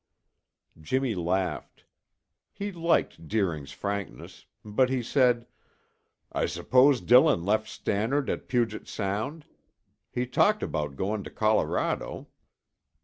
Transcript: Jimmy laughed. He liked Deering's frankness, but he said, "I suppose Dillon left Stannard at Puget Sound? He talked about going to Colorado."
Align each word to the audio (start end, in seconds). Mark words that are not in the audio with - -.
Jimmy 0.81 1.13
laughed. 1.13 1.85
He 2.51 2.71
liked 2.71 3.27
Deering's 3.27 3.71
frankness, 3.71 4.47
but 4.65 4.89
he 4.89 5.03
said, 5.03 5.45
"I 6.31 6.47
suppose 6.47 7.01
Dillon 7.01 7.43
left 7.43 7.67
Stannard 7.69 8.27
at 8.27 8.47
Puget 8.47 8.87
Sound? 8.87 9.45
He 10.09 10.25
talked 10.25 10.63
about 10.63 10.95
going 10.95 11.23
to 11.25 11.29
Colorado." 11.29 12.29